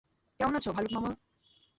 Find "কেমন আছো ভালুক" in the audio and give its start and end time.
0.39-0.91